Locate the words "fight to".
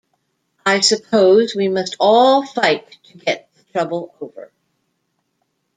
2.43-3.17